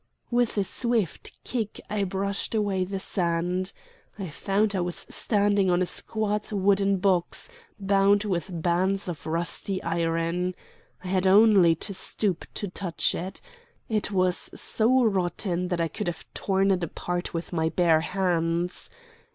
_"With 0.31 0.57
a 0.57 0.63
swift 0.63 1.31
kick 1.43 1.79
I 1.87 2.05
brushed 2.05 2.55
away 2.55 2.85
the 2.85 2.97
sand. 2.97 3.71
I 4.17 4.31
found 4.31 4.75
I 4.75 4.79
was 4.81 5.05
standing 5.09 5.69
on 5.69 5.79
a 5.79 5.85
squat 5.85 6.51
wooden 6.51 6.97
box, 6.97 7.51
bound 7.79 8.23
with 8.23 8.63
bands 8.63 9.07
of 9.07 9.27
rusty 9.27 9.77
iron. 9.83 10.55
I 11.03 11.09
had 11.09 11.27
only 11.27 11.75
to 11.75 11.93
stoop 11.93 12.45
to 12.55 12.67
touch 12.67 13.13
it. 13.13 13.41
It 13.89 14.09
was 14.09 14.35
so 14.59 15.03
rotten 15.03 15.67
that 15.67 15.79
I 15.79 15.87
could 15.87 16.07
have 16.07 16.25
torn 16.33 16.71
it 16.71 16.83
apart 16.83 17.35
with 17.35 17.53
my 17.53 17.69
bare 17.69 18.01
hands. 18.01 18.89